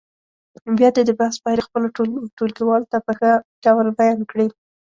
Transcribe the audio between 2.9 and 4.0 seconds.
ته په ښه ډول